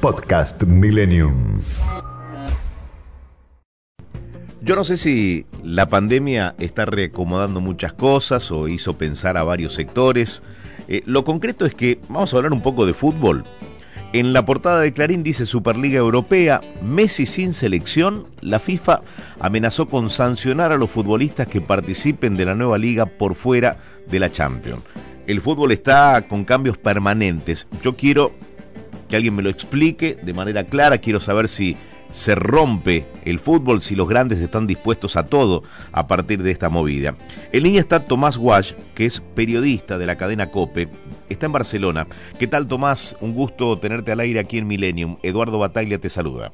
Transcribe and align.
Podcast 0.00 0.62
Millennium. 0.62 1.60
Yo 4.60 4.76
no 4.76 4.84
sé 4.84 4.96
si 4.96 5.44
la 5.64 5.88
pandemia 5.88 6.54
está 6.60 6.84
reacomodando 6.84 7.60
muchas 7.60 7.94
cosas 7.94 8.52
o 8.52 8.68
hizo 8.68 8.96
pensar 8.96 9.36
a 9.36 9.42
varios 9.42 9.74
sectores. 9.74 10.44
Eh, 10.86 11.02
lo 11.04 11.24
concreto 11.24 11.66
es 11.66 11.74
que 11.74 12.00
vamos 12.08 12.32
a 12.32 12.36
hablar 12.36 12.52
un 12.52 12.62
poco 12.62 12.86
de 12.86 12.94
fútbol. 12.94 13.44
En 14.12 14.32
la 14.32 14.44
portada 14.44 14.80
de 14.80 14.92
Clarín 14.92 15.24
dice 15.24 15.46
Superliga 15.46 15.98
Europea, 15.98 16.60
Messi 16.80 17.26
sin 17.26 17.52
selección, 17.52 18.28
la 18.40 18.60
FIFA 18.60 19.00
amenazó 19.40 19.88
con 19.88 20.10
sancionar 20.10 20.70
a 20.70 20.78
los 20.78 20.90
futbolistas 20.90 21.48
que 21.48 21.60
participen 21.60 22.36
de 22.36 22.44
la 22.44 22.54
nueva 22.54 22.78
liga 22.78 23.06
por 23.06 23.34
fuera 23.34 23.78
de 24.08 24.20
la 24.20 24.30
Champions. 24.30 24.82
El 25.26 25.40
fútbol 25.40 25.72
está 25.72 26.26
con 26.28 26.44
cambios 26.44 26.78
permanentes. 26.78 27.66
Yo 27.82 27.96
quiero 27.96 28.32
que 29.08 29.16
alguien 29.16 29.34
me 29.34 29.42
lo 29.42 29.50
explique 29.50 30.16
de 30.22 30.32
manera 30.32 30.64
clara. 30.64 30.98
Quiero 30.98 31.20
saber 31.20 31.48
si 31.48 31.76
se 32.10 32.34
rompe 32.34 33.06
el 33.24 33.38
fútbol, 33.38 33.82
si 33.82 33.94
los 33.94 34.08
grandes 34.08 34.40
están 34.40 34.66
dispuestos 34.66 35.16
a 35.16 35.26
todo 35.26 35.62
a 35.92 36.06
partir 36.06 36.42
de 36.42 36.50
esta 36.50 36.68
movida. 36.68 37.16
En 37.52 37.62
línea 37.64 37.80
está 37.80 38.06
Tomás 38.06 38.36
Wash, 38.36 38.72
que 38.94 39.06
es 39.06 39.20
periodista 39.20 39.98
de 39.98 40.06
la 40.06 40.16
cadena 40.16 40.50
COPE. 40.50 40.88
Está 41.28 41.46
en 41.46 41.52
Barcelona. 41.52 42.06
¿Qué 42.38 42.46
tal, 42.46 42.66
Tomás? 42.66 43.16
Un 43.20 43.34
gusto 43.34 43.78
tenerte 43.78 44.12
al 44.12 44.20
aire 44.20 44.40
aquí 44.40 44.58
en 44.58 44.66
Millennium. 44.66 45.18
Eduardo 45.22 45.58
Bataglia 45.58 45.98
te 45.98 46.08
saluda. 46.08 46.52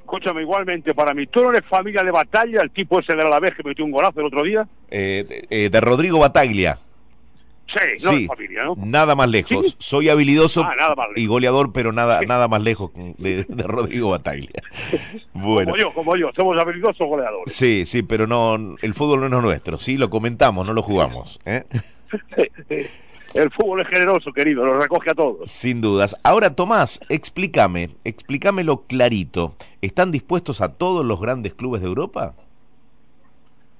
Escúchame, 0.00 0.42
igualmente, 0.42 0.94
para 0.94 1.14
mí, 1.14 1.26
¿tú 1.26 1.42
no 1.42 1.50
eres 1.50 1.64
familia 1.66 2.02
de 2.02 2.10
Batalla, 2.10 2.60
el 2.62 2.70
tipo 2.70 3.00
ese 3.00 3.16
de 3.16 3.24
la 3.24 3.40
vez 3.40 3.54
que 3.54 3.62
metió 3.66 3.84
un 3.84 3.90
golazo 3.90 4.20
el 4.20 4.26
otro 4.26 4.42
día? 4.42 4.66
Eh, 4.90 5.46
eh, 5.48 5.70
de 5.70 5.80
Rodrigo 5.80 6.18
Bataglia. 6.18 6.78
Sí, 7.74 8.04
no 8.04 8.12
sí, 8.12 8.26
familia, 8.26 8.64
¿no? 8.64 8.74
Nada 8.76 9.14
más 9.14 9.28
lejos. 9.28 9.76
Soy 9.78 10.08
habilidoso 10.08 10.62
ah, 10.62 10.94
y 11.16 11.26
goleador, 11.26 11.72
pero 11.72 11.92
nada, 11.92 12.20
nada 12.22 12.46
más 12.46 12.62
lejos 12.62 12.92
de, 12.94 13.44
Rodrigo 13.48 14.10
Bataglia. 14.10 14.50
Bueno. 15.32 15.72
Como 15.72 15.82
yo, 15.82 15.92
como 15.92 16.16
yo, 16.16 16.30
somos 16.36 16.58
habilidosos 16.58 17.06
goleadores. 17.06 17.52
Sí, 17.52 17.84
sí, 17.86 18.02
pero 18.02 18.26
no, 18.26 18.76
el 18.80 18.94
fútbol 18.94 19.28
no 19.28 19.36
es 19.36 19.42
nuestro. 19.42 19.78
Sí, 19.78 19.96
lo 19.96 20.08
comentamos, 20.08 20.66
no 20.66 20.72
lo 20.72 20.82
jugamos. 20.82 21.40
¿eh? 21.44 21.64
el 23.34 23.50
fútbol 23.50 23.82
es 23.82 23.88
generoso, 23.88 24.32
querido, 24.32 24.64
lo 24.64 24.78
recoge 24.78 25.10
a 25.10 25.14
todos. 25.14 25.50
Sin 25.50 25.80
dudas. 25.80 26.16
Ahora, 26.22 26.54
Tomás, 26.54 27.00
explícame, 27.08 27.90
explícamelo 28.04 28.82
clarito. 28.86 29.56
¿Están 29.82 30.12
dispuestos 30.12 30.60
a 30.60 30.74
todos 30.74 31.04
los 31.04 31.20
grandes 31.20 31.54
clubes 31.54 31.82
de 31.82 31.88
Europa? 31.88 32.34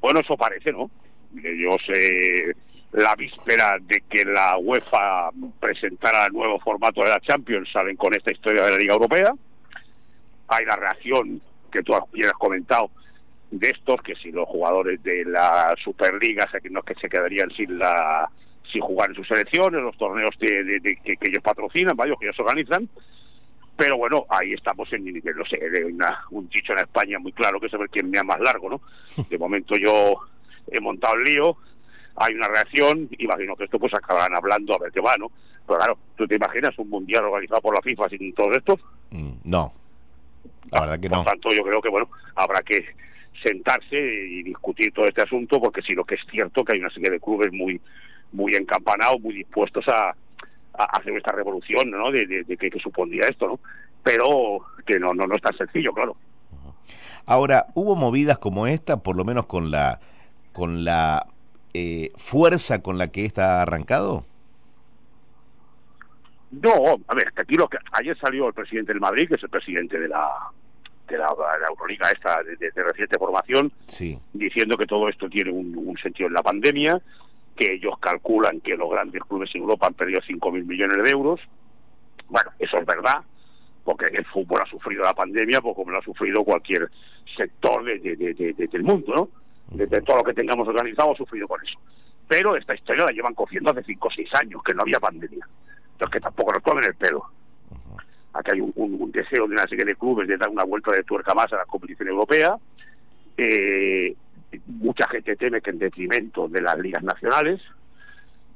Bueno, 0.01 0.21
eso 0.21 0.37
parece, 0.37 0.73
¿no? 0.73 0.91
Yo 1.33 1.77
sé 1.87 2.55
la 2.95 3.15
víspera 3.17 3.77
de 3.81 4.05
que 4.09 4.25
la 4.25 4.57
UEFA 4.57 5.31
presentara 5.59 6.27
el 6.27 6.33
nuevo 6.33 6.61
formato 6.61 7.03
de 7.03 7.11
la 7.11 7.21
Champions, 7.21 7.69
salen 7.73 7.97
con 7.97 8.15
esta 8.15 8.33
historia 8.33 8.63
de 8.63 8.71
la 8.71 8.79
Liga 8.79 8.95
Europea. 8.95 9.33
Hay 10.47 10.65
la 10.65 10.77
reacción 10.77 11.43
que 11.73 11.83
tú 11.83 11.93
has 11.93 12.05
comentado 12.39 12.91
de 13.51 13.71
estos, 13.71 14.01
que 14.03 14.15
si 14.15 14.31
los 14.31 14.49
jugadores 14.49 15.03
de 15.03 15.25
la 15.25 15.75
Superliga 15.83 16.49
no 16.71 16.81
es 16.81 16.87
que 16.87 16.95
se 16.95 17.09
quedarían 17.09 17.51
sin 17.51 17.79
la 17.79 18.31
sin 18.73 18.81
jugar 18.81 19.11
en 19.11 19.17
sus 19.17 19.27
selecciones, 19.27 19.83
los 19.83 19.97
torneos 19.99 20.31
de, 20.39 20.99
que, 21.05 21.19
ellos 21.21 21.43
patrocinan, 21.43 21.97
vaya, 21.97 22.15
que 22.19 22.27
ellos 22.27 22.41
organizan. 22.41 22.89
Pero 23.77 23.99
bueno, 23.99 24.25
ahí 24.29 24.53
estamos 24.53 24.91
en, 24.93 25.05
no 25.05 25.45
sé, 25.47 25.59
un 26.31 26.49
dicho 26.49 26.73
en 26.73 26.79
España 26.79 27.19
muy 27.19 27.33
claro 27.33 27.59
que 27.59 27.67
es 27.67 27.73
ver 27.73 27.91
quién 27.91 28.09
me 28.09 28.23
más 28.23 28.41
largo, 28.41 28.71
¿no? 28.71 28.81
De 29.29 29.37
momento 29.37 29.77
yo 29.77 30.15
he 30.71 30.81
montado 30.81 31.15
el 31.17 31.25
lío, 31.25 31.57
hay 32.17 32.35
una 32.35 32.49
reacción, 32.49 33.09
imagino 33.19 33.57
que 33.57 33.65
esto 33.65 33.79
pues 33.79 33.93
acabarán 33.95 34.37
hablando 34.37 34.75
a 34.75 34.79
ver 34.79 34.93
qué 34.93 35.01
va, 35.01 35.17
¿no? 35.17 35.31
Pero 35.67 35.79
claro, 35.79 35.99
¿tú 36.17 36.27
te 36.27 36.37
imaginas 36.37 36.79
un 36.79 36.91
mundial 36.91 37.25
organizado 37.25 37.61
por 37.61 37.75
la 37.75 37.83
FIFA 37.83 38.09
sin 38.11 38.35
todo 38.35 38.53
esto? 38.53 38.79
Mm, 39.11 39.33
no, 39.45 39.73
la 40.71 40.81
verdad 40.81 41.01
que 41.01 41.09
no. 41.09 41.17
Por 41.17 41.33
tanto, 41.33 41.49
yo 41.51 41.63
creo 41.63 41.81
que, 41.81 41.89
bueno, 41.89 42.09
habrá 42.35 42.63
que 42.63 42.85
sentarse 43.43 43.97
y 43.97 44.43
discutir 44.43 44.93
todo 44.93 45.07
este 45.07 45.23
asunto, 45.23 45.61
porque 45.61 45.83
sí, 45.83 45.95
lo 45.95 46.05
que 46.05 46.15
es 46.15 46.21
cierto 46.31 46.65
que 46.65 46.75
hay 46.75 46.81
una 46.81 46.91
serie 46.91 47.11
de 47.11 47.21
clubes 47.21 47.53
muy 47.53 47.81
muy 48.33 48.55
encampanados, 48.57 49.21
muy 49.21 49.33
dispuestos 49.33 49.87
a, 49.87 50.09
a 50.75 50.85
hacer 50.97 51.17
esta 51.17 51.33
revolución, 51.33 51.91
¿no? 51.91 52.11
De, 52.11 52.27
de, 52.27 52.57
que, 52.57 52.71
supondría 52.81 53.29
esto, 53.29 53.47
¿no? 53.47 53.61
Pero 54.03 54.59
que 54.85 54.99
no, 54.99 55.15
no, 55.15 55.25
no 55.27 55.37
es 55.37 55.43
tan 55.43 55.57
sencillo, 55.57 55.93
claro. 55.93 56.17
Ahora, 57.27 57.67
¿hubo 57.75 57.95
movidas 57.97 58.39
como 58.39 58.67
esta, 58.67 58.99
por 58.99 59.17
lo 59.17 59.25
menos 59.25 59.47
con 59.47 59.71
la 59.71 60.01
con 60.53 60.85
la 60.85 61.27
eh, 61.75 62.13
fuerza 62.17 62.83
con 62.83 62.99
la 62.99 63.09
que 63.09 63.25
está 63.25 63.61
arrancado? 63.63 64.25
No, 66.63 66.71
a 67.09 67.15
ver, 67.15 67.33
aquí 67.37 67.57
lo 67.57 67.69
que 67.69 67.79
ayer 67.93 68.17
salió 68.19 68.47
el 68.47 68.55
presidente 68.55 68.93
del 68.93 69.01
Madrid, 69.01 69.27
que 69.29 69.35
es 69.35 69.43
el 69.43 69.51
presidente 69.51 69.99
de 69.99 70.09
la 70.09 70.51
de 71.09 71.19
la, 71.19 71.35
Euroliga 71.69 72.11
esta 72.11 72.43
de, 72.43 72.83
reciente 72.83 73.19
formación, 73.19 73.73
sí. 73.87 74.19
diciendo 74.33 74.77
que 74.77 74.87
todo 74.87 75.09
esto 75.09 75.29
tiene 75.29 75.51
un, 75.51 75.97
sentido 76.03 76.29
en 76.29 76.35
la 76.35 76.43
pandemia, 76.43 77.01
que 77.57 77.75
ellos 77.75 77.99
calculan 78.01 78.61
que 78.61 78.77
los 78.77 78.91
grandes 78.91 79.23
clubes 79.25 79.51
en 79.55 79.63
Europa 79.63 79.87
han 79.87 79.95
perdido 79.95 80.21
5.000 80.21 80.65
millones 80.65 81.03
de 81.03 81.11
euros. 81.11 81.41
Bueno, 82.29 82.51
eso 82.59 82.79
es 82.79 82.87
verdad, 82.87 83.23
porque 83.85 84.07
el 84.07 84.25
fútbol 84.25 84.61
ha 84.65 84.71
sufrido 84.71 85.03
la 85.03 85.15
pandemia, 85.15 85.61
pues 85.61 85.77
como 85.77 85.91
lo 85.91 85.99
ha 85.99 86.03
sufrido 86.03 86.43
cualquier 86.43 86.91
sector 87.37 87.85
de, 87.85 88.17
del 88.73 88.83
mundo, 88.83 89.15
¿no? 89.15 89.44
De, 89.75 89.87
todo 90.03 90.19
lo 90.19 90.25
que 90.25 90.35
tengamos 90.35 90.67
organizado 90.69 91.13
ha 91.13 91.17
sufrido 91.17 91.49
con 91.49 91.61
eso. 91.65 91.79
Pero 92.29 92.57
esta 92.57 92.75
historia 92.75 93.05
la 93.05 93.13
llevan 93.13 93.35
cogiendo 93.35 93.71
hace 93.71 93.83
5 93.85 94.09
o 94.09 94.11
6 94.11 94.35
años, 94.35 94.63
que 94.63 94.75
no 94.75 94.83
había 94.83 95.01
pandemia. 95.01 95.47
Entonces 95.93 96.13
que 96.13 96.21
tampoco 96.21 96.53
nos 96.53 96.63
tomen 96.63 96.85
el 96.85 96.95
pelo. 96.95 97.25
Aquí 98.33 98.51
hay 98.53 98.61
un, 98.61 99.13
deseo 99.13 99.47
de 99.47 99.55
una 99.55 99.67
serie 99.67 99.85
de 99.85 99.95
clubes 99.95 100.27
de 100.27 100.37
dar 100.37 100.49
una 100.49 100.65
vuelta 100.65 100.91
de 100.91 101.05
tuerca 101.05 101.35
más 101.35 101.53
a 101.53 101.57
la 101.57 101.67
competición 101.67 102.09
europea. 102.09 102.57
Eh, 103.37 104.15
mucha 104.67 105.07
gente 105.09 105.37
teme 105.37 105.61
que 105.61 105.71
en 105.71 105.79
detrimento 105.79 106.49
de 106.49 106.63
las 106.63 106.79
ligas 106.79 107.03
nacionales 107.03 107.61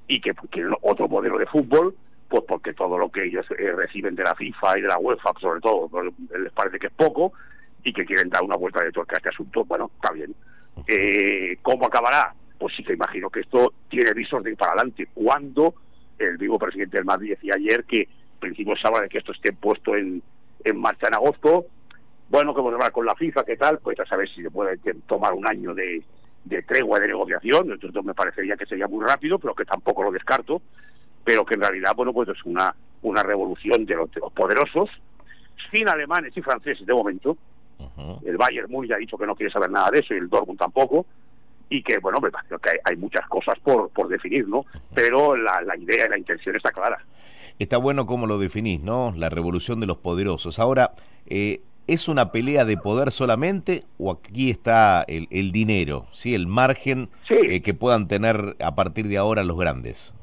y 0.08 0.20
que 0.20 0.34
quieren 0.50 0.74
otro 0.82 1.06
modelo 1.06 1.38
de 1.38 1.46
fútbol, 1.46 1.94
pues 2.28 2.42
porque 2.48 2.74
todo 2.74 2.98
lo 2.98 3.10
que 3.10 3.26
ellos 3.26 3.46
eh, 3.58 3.72
reciben 3.72 4.14
de 4.14 4.24
la 4.24 4.34
FIFA 4.34 4.78
y 4.78 4.82
de 4.82 4.88
la 4.88 4.98
UEFA, 4.98 5.32
sobre 5.40 5.60
todo, 5.60 5.88
pues, 5.88 6.12
les 6.38 6.52
parece 6.52 6.78
que 6.78 6.88
es 6.88 6.92
poco 6.92 7.32
y 7.84 7.92
que 7.92 8.04
quieren 8.04 8.30
dar 8.30 8.42
una 8.42 8.56
vuelta 8.56 8.82
de 8.82 8.90
tuerca 8.90 9.16
a 9.16 9.18
este 9.18 9.28
asunto. 9.28 9.64
Bueno, 9.64 9.90
está 9.94 10.12
bien. 10.12 10.34
Eh, 10.86 11.58
¿Cómo 11.62 11.86
acabará? 11.86 12.34
Pues 12.58 12.74
sí 12.76 12.82
que 12.82 12.94
imagino 12.94 13.30
que 13.30 13.40
esto 13.40 13.72
tiene 13.88 14.12
visos 14.12 14.42
de 14.42 14.50
ir 14.50 14.56
para 14.56 14.72
adelante. 14.72 15.08
Cuando 15.14 15.74
el 16.18 16.36
vivo 16.36 16.58
presidente 16.58 16.96
del 16.96 17.04
Madrid 17.04 17.30
decía 17.30 17.54
ayer 17.56 17.84
que 17.84 18.02
en 18.02 18.40
principio 18.40 18.76
se 18.76 18.86
habla 18.86 19.02
de 19.02 19.08
que 19.08 19.18
esto 19.18 19.32
esté 19.32 19.52
puesto 19.52 19.94
en, 19.94 20.22
en 20.64 20.80
marcha 20.80 21.08
en 21.08 21.14
agosto, 21.14 21.66
bueno, 22.28 22.52
que 22.52 22.58
vamos 22.58 22.72
a 22.72 22.76
hablar 22.76 22.92
con 22.92 23.06
la 23.06 23.14
FIFA, 23.14 23.44
¿qué 23.44 23.56
tal? 23.56 23.78
Pues 23.78 23.98
a 24.00 24.06
saber 24.06 24.28
si 24.28 24.42
se 24.42 24.50
puede 24.50 24.78
tomar 25.06 25.32
un 25.32 25.46
año 25.46 25.74
de, 25.74 26.02
de 26.44 26.62
tregua 26.62 27.00
de 27.00 27.08
negociación, 27.08 27.70
entonces 27.70 28.04
me 28.04 28.14
parecería 28.14 28.56
que 28.56 28.66
sería 28.66 28.86
muy 28.86 29.04
rápido, 29.04 29.38
pero 29.38 29.54
que 29.54 29.64
tampoco 29.64 30.02
lo 30.02 30.10
descarto, 30.10 30.60
pero 31.24 31.44
que 31.44 31.54
en 31.54 31.62
realidad, 31.62 31.92
bueno, 31.96 32.12
pues 32.12 32.28
es 32.28 32.44
una, 32.44 32.74
una 33.02 33.22
revolución 33.22 33.84
de 33.86 33.94
los, 33.94 34.10
de 34.12 34.20
los 34.20 34.32
poderosos, 34.32 34.90
sin 35.70 35.88
alemanes 35.88 36.36
y 36.36 36.42
franceses 36.42 36.86
de 36.86 36.94
momento, 36.94 37.36
el 38.24 38.36
Bayern 38.36 38.70
Múnich 38.70 38.92
ha 38.92 38.96
dicho 38.96 39.16
que 39.16 39.26
no 39.26 39.34
quiere 39.34 39.52
saber 39.52 39.70
nada 39.70 39.90
de 39.90 40.00
eso 40.00 40.14
y 40.14 40.18
el 40.18 40.28
Dortmund 40.28 40.58
tampoco. 40.58 41.06
Y 41.70 41.82
que, 41.82 41.98
bueno, 41.98 42.18
me 42.20 42.30
parece 42.30 42.54
que 42.62 42.80
hay, 42.82 42.96
muchas 42.96 43.26
cosas 43.28 43.58
por, 43.62 43.90
por 43.90 44.08
definir, 44.08 44.48
¿no? 44.48 44.64
Pero 44.94 45.36
la, 45.36 45.60
la 45.62 45.76
idea 45.76 46.06
y 46.06 46.08
la 46.08 46.18
intención 46.18 46.56
está 46.56 46.70
clara. 46.70 47.04
Está 47.58 47.76
bueno 47.76 48.06
cómo 48.06 48.26
lo 48.26 48.38
definís, 48.38 48.80
¿no? 48.80 49.12
La 49.16 49.28
revolución 49.28 49.78
de 49.80 49.86
los 49.86 49.98
poderosos. 49.98 50.58
Ahora, 50.58 50.92
eh, 51.26 51.60
¿es 51.86 52.08
una 52.08 52.30
pelea 52.30 52.64
de 52.64 52.76
poder 52.76 53.10
solamente 53.10 53.84
o 53.98 54.12
aquí 54.12 54.50
está 54.50 55.02
el, 55.08 55.26
el 55.30 55.52
dinero, 55.52 56.06
¿sí? 56.12 56.34
El 56.34 56.46
margen 56.46 57.10
eh, 57.28 57.60
que 57.60 57.74
puedan 57.74 58.08
tener 58.08 58.56
a 58.60 58.74
partir 58.74 59.08
de 59.08 59.18
ahora 59.18 59.42
los 59.44 59.58
grandes. 59.58 60.14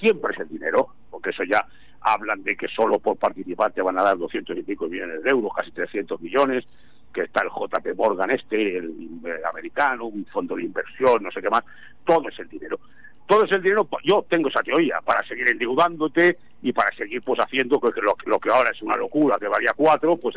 Siempre 0.00 0.32
es 0.32 0.40
el 0.40 0.48
dinero, 0.48 0.88
porque 1.10 1.30
eso 1.30 1.42
ya 1.42 1.66
hablan 2.00 2.42
de 2.42 2.56
que 2.56 2.68
solo 2.68 2.98
por 2.98 3.16
participar 3.16 3.72
te 3.72 3.82
van 3.82 3.98
a 3.98 4.02
dar 4.02 4.18
200 4.18 4.56
y 4.56 4.62
pico 4.62 4.88
millones 4.88 5.22
de 5.22 5.30
euros, 5.30 5.52
casi 5.54 5.70
300 5.72 6.20
millones, 6.20 6.64
que 7.12 7.22
está 7.22 7.42
el 7.42 7.48
JP 7.48 7.96
Morgan 7.96 8.30
este, 8.30 8.78
el, 8.78 9.20
americano, 9.50 10.06
un 10.06 10.24
fondo 10.26 10.56
de 10.56 10.64
inversión, 10.64 11.22
no 11.22 11.30
sé 11.30 11.40
qué 11.40 11.50
más, 11.50 11.64
todo 12.04 12.28
es 12.28 12.38
el 12.38 12.48
dinero. 12.48 12.78
Todo 13.26 13.44
es 13.44 13.52
el 13.52 13.62
dinero, 13.62 13.86
yo 14.04 14.24
tengo 14.28 14.48
esa 14.48 14.62
teoría, 14.62 15.00
para 15.04 15.26
seguir 15.26 15.48
endeudándote 15.50 16.38
y 16.62 16.72
para 16.72 16.94
seguir 16.96 17.22
pues 17.22 17.38
haciendo 17.38 17.78
que, 17.78 18.00
lo, 18.00 18.16
lo, 18.24 18.38
que 18.38 18.50
ahora 18.50 18.70
es 18.70 18.80
una 18.80 18.96
locura, 18.96 19.36
que 19.38 19.48
valía 19.48 19.74
cuatro, 19.76 20.16
pues 20.16 20.34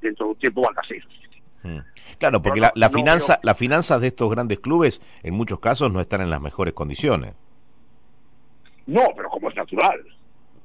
dentro 0.00 0.26
de 0.26 0.32
un 0.32 0.38
tiempo 0.38 0.62
valga 0.62 0.82
seis 0.86 1.04
o 1.04 1.08
siete. 1.10 1.42
Mm. 1.62 1.78
Claro, 2.18 2.40
porque 2.40 2.60
la, 2.60 2.90
finanza, 2.90 3.40
las 3.42 3.56
finanzas 3.56 4.00
de 4.00 4.08
estos 4.08 4.30
grandes 4.30 4.60
clubes 4.60 5.02
en 5.22 5.34
muchos 5.34 5.58
casos 5.58 5.90
no 5.90 6.00
están 6.00 6.20
en 6.20 6.30
las 6.30 6.40
mejores 6.40 6.74
condiciones. 6.74 7.34
No, 8.86 9.08
pero 9.16 9.28
como 9.28 9.48
es 9.48 9.56
natural, 9.56 10.04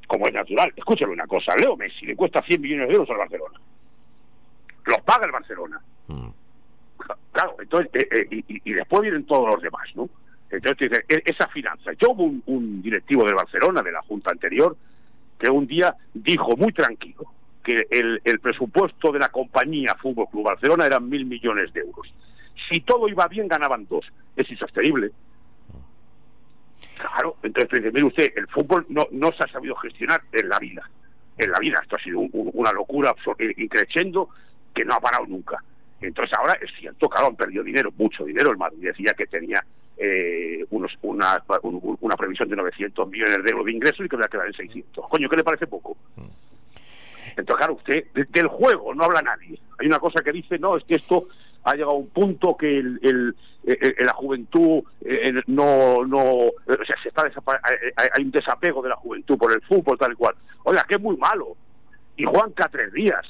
como 0.07 0.27
es 0.27 0.33
natural. 0.33 0.71
Escúchame 0.75 1.13
una 1.13 1.27
cosa, 1.27 1.55
Leo 1.57 1.75
Messi 1.75 2.05
le 2.05 2.15
cuesta 2.15 2.41
100 2.41 2.61
millones 2.61 2.87
de 2.87 2.93
euros 2.93 3.09
al 3.09 3.17
Barcelona. 3.17 3.59
Los 4.85 5.01
paga 5.01 5.25
el 5.25 5.31
Barcelona. 5.31 5.81
Mm. 6.07 6.29
Claro, 7.31 7.55
entonces, 7.59 7.89
eh, 7.93 8.27
eh, 8.31 8.43
y, 8.47 8.73
después 8.73 9.01
vienen 9.01 9.25
todos 9.25 9.49
los 9.49 9.61
demás, 9.61 9.87
¿no? 9.95 10.09
Entonces, 10.49 10.91
e, 11.09 11.21
esa 11.25 11.47
finanza. 11.47 11.91
Yo 11.93 12.11
hubo 12.11 12.31
un, 12.45 12.81
directivo 12.81 13.25
de 13.25 13.33
Barcelona, 13.33 13.81
de 13.81 13.91
la 13.91 14.01
Junta 14.03 14.31
anterior, 14.31 14.77
que 15.37 15.49
un 15.49 15.67
día 15.67 15.95
dijo 16.13 16.55
muy 16.55 16.71
tranquilo 16.71 17.25
que 17.63 17.87
el, 17.89 18.21
el 18.23 18.39
presupuesto 18.39 19.11
de 19.11 19.19
la 19.19 19.29
compañía 19.29 19.95
Fútbol 19.99 20.27
Club 20.29 20.45
Barcelona 20.45 20.85
eran 20.85 21.09
mil 21.09 21.25
millones 21.25 21.73
de 21.73 21.81
euros. 21.81 22.07
Si 22.69 22.79
todo 22.81 23.09
iba 23.09 23.27
bien, 23.27 23.47
ganaban 23.47 23.85
dos. 23.89 24.05
Es 24.35 24.49
insostenible. 24.49 25.11
Claro, 26.97 27.35
entonces, 27.43 27.93
mire 27.93 28.05
usted, 28.05 28.33
el 28.35 28.47
fútbol 28.47 28.85
no, 28.89 29.07
no 29.11 29.31
se 29.31 29.43
ha 29.43 29.47
sabido 29.47 29.75
gestionar 29.75 30.21
en 30.31 30.49
la 30.49 30.59
vida. 30.59 30.89
En 31.37 31.51
la 31.51 31.59
vida, 31.59 31.79
esto 31.81 31.97
ha 31.97 32.03
sido 32.03 32.19
una 32.19 32.71
locura 32.71 33.13
increciendo 33.57 34.29
que 34.73 34.85
no 34.85 34.93
ha 34.93 34.99
parado 34.99 35.25
nunca. 35.27 35.61
Entonces 36.01 36.37
ahora 36.37 36.57
es 36.61 36.71
cierto, 36.77 37.09
claro, 37.09 37.27
han 37.27 37.35
perdido 37.35 37.63
dinero, 37.63 37.91
mucho 37.97 38.23
dinero. 38.23 38.51
El 38.51 38.57
Madrid 38.57 38.79
decía 38.81 39.13
que 39.13 39.25
tenía 39.27 39.63
eh, 39.97 40.65
unos, 40.69 40.91
una, 41.01 41.43
una 42.01 42.15
previsión 42.15 42.49
de 42.49 42.55
900 42.55 43.09
millones 43.09 43.43
de 43.43 43.49
euros 43.49 43.65
de 43.65 43.71
ingresos 43.71 44.05
y 44.05 44.09
que 44.09 44.17
va 44.17 44.25
a 44.25 44.29
quedar 44.29 44.47
en 44.47 44.53
600. 44.53 45.07
Coño, 45.09 45.29
¿qué 45.29 45.37
le 45.37 45.43
parece 45.43 45.67
poco? 45.67 45.97
Mm. 46.15 46.25
Entonces, 47.37 47.55
claro, 47.57 47.73
usted, 47.73 48.05
del 48.13 48.47
juego 48.47 48.93
no 48.93 49.05
habla 49.05 49.21
nadie. 49.21 49.59
Hay 49.79 49.87
una 49.87 49.99
cosa 49.99 50.23
que 50.23 50.31
dice, 50.31 50.57
no, 50.57 50.77
es 50.77 50.83
que 50.85 50.95
esto 50.95 51.27
ha 51.65 51.73
llegado 51.73 51.91
a 51.91 51.95
un 51.95 52.07
punto 52.07 52.55
que 52.55 52.77
el, 52.77 52.99
el, 53.01 53.35
la 54.05 54.13
juventud 54.13 54.83
no, 55.47 56.05
no, 56.05 56.21
o 56.21 56.53
sea, 56.65 56.95
se 57.01 57.09
está 57.09 57.23
hay 57.23 58.23
un 58.23 58.31
desapego 58.31 58.83
de 58.83 58.89
la 58.89 58.95
juventud 58.95 59.37
por 59.37 59.51
el 59.51 59.61
fútbol 59.63 59.97
tal 59.97 60.13
y 60.13 60.15
cual. 60.15 60.35
Oiga, 60.63 60.85
que 60.87 60.95
es 60.95 61.01
muy 61.01 61.17
malo. 61.17 61.57
Y 62.17 62.23
juegan 62.23 62.51
cada 62.51 62.69
tres 62.69 62.93
días. 62.93 63.25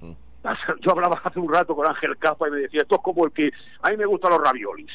Mm. 0.00 0.12
Yo 0.80 0.90
hablaba 0.90 1.20
hace 1.22 1.38
un 1.38 1.52
rato 1.52 1.74
con 1.76 1.86
Ángel 1.86 2.18
Capa 2.18 2.48
y 2.48 2.50
me 2.50 2.58
decía, 2.58 2.82
esto 2.82 2.96
es 2.96 3.02
como 3.02 3.24
el 3.24 3.32
que 3.32 3.50
a 3.82 3.90
mí 3.90 3.96
me 3.96 4.06
gustan 4.06 4.32
los 4.32 4.40
raviolis. 4.42 4.90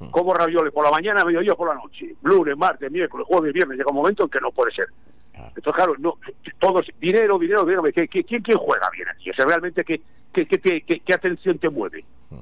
Mm. 0.00 0.10
Como 0.10 0.34
ravioles 0.34 0.72
por 0.72 0.84
la 0.84 0.90
mañana, 0.90 1.24
mediodía, 1.24 1.54
por 1.54 1.68
la 1.68 1.80
noche. 1.80 2.16
Lunes, 2.22 2.56
martes, 2.56 2.90
miércoles, 2.90 3.26
jueves, 3.28 3.52
viernes. 3.52 3.78
Llega 3.78 3.90
un 3.90 3.96
momento 3.96 4.24
en 4.24 4.30
que 4.30 4.40
no 4.40 4.50
puede 4.50 4.72
ser. 4.72 4.88
Entonces, 5.34 5.72
claro, 5.72 5.94
no, 5.98 6.18
todo 6.58 6.80
dinero, 7.00 7.38
dinero, 7.38 7.64
dinero. 7.64 7.82
¿Quién, 7.92 8.42
quién 8.42 8.58
juega 8.58 8.88
bien 8.90 9.08
aquí? 9.08 9.30
O 9.30 9.34
sea, 9.34 9.46
realmente, 9.46 9.84
¿qué, 10.34 10.46
qué, 10.46 10.82
qué, 10.82 11.00
qué, 11.00 11.14
atención 11.14 11.58
te 11.58 11.70
mueve? 11.70 12.04
Mm. 12.30 12.36